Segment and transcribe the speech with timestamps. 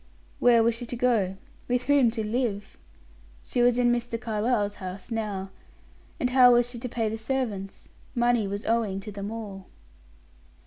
[0.39, 1.37] Where was she to go?
[1.67, 2.75] With whom to live?
[3.43, 4.19] She was in Mr.
[4.19, 5.51] Carlyle's house now.
[6.19, 7.89] And how was she to pay the servants?
[8.15, 9.67] Money was owing to them all.